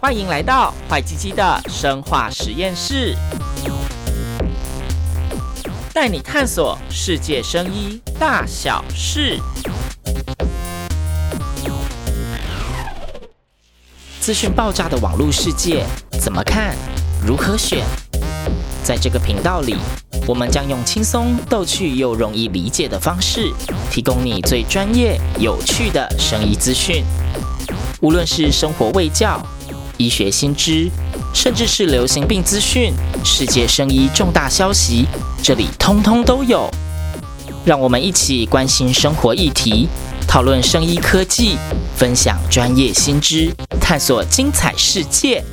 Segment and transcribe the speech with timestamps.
[0.00, 3.16] 欢迎来到坏基基的生化实验室，
[5.92, 9.40] 带你探索世界生医大小事。
[14.20, 15.84] 资讯爆炸的网络世界，
[16.20, 16.76] 怎么看？
[17.26, 17.84] 如何选？
[18.84, 19.74] 在这个频道里，
[20.28, 23.52] 我们将用轻松、逗趣又容易理解的方式，
[23.90, 27.04] 提供你最专业、有趣的生医资讯。
[28.00, 29.44] 无论是生活卫教、
[29.98, 30.88] 医学新知，
[31.34, 32.94] 甚至是流行病资讯、
[33.24, 35.06] 世界生医重大消息，
[35.42, 36.70] 这里通通都有。
[37.64, 39.88] 让我们一起关心生活议题，
[40.26, 41.56] 讨论生医科技，
[41.96, 45.44] 分享专业新知，探索精彩世界。